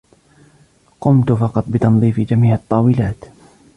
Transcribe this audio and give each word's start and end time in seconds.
قمت 1.01 1.31
فقط 1.31 1.63
بتنظيف 1.69 2.19
جميع 2.19 2.55
الطاولات 2.55 3.25